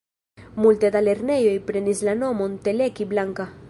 [0.63, 3.53] Multe da lernejoj prenis la nomon Teleki Blanka.